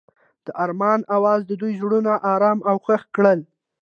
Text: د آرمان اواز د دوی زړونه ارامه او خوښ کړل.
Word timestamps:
د 0.45 0.47
آرمان 0.63 0.99
اواز 1.15 1.39
د 1.45 1.51
دوی 1.61 1.73
زړونه 1.81 2.13
ارامه 2.33 2.63
او 2.69 2.77
خوښ 2.85 3.01
کړل. 3.15 3.39